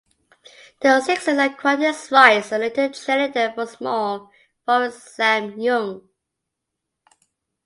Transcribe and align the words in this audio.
The 0.81 0.99
Sixers 1.01 1.37
acquired 1.37 1.81
his 1.81 2.09
rights, 2.11 2.51
and 2.51 2.63
later 2.63 2.89
traded 2.89 3.35
them 3.35 3.53
for 3.53 3.67
small 3.67 4.31
forward 4.65 4.93
Sam 4.93 5.59
Young. 5.59 6.09